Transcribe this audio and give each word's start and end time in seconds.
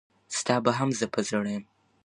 ستا 0.39 0.55
به 0.63 0.71
هم 0.77 0.89
زه 0.99 1.05
په 1.13 1.19
زړه 1.29 1.49
یم. 1.55 1.63